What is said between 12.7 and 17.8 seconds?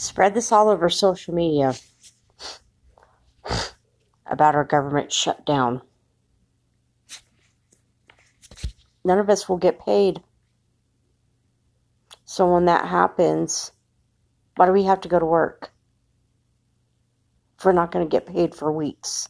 happens, why do we have to go to work? If we're